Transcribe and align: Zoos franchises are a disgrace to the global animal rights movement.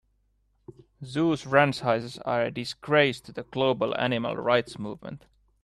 Zoos 1.05 1.43
franchises 1.43 2.17
are 2.25 2.43
a 2.45 2.49
disgrace 2.51 3.21
to 3.21 3.31
the 3.31 3.43
global 3.43 3.95
animal 3.99 4.35
rights 4.35 4.79
movement. 4.79 5.27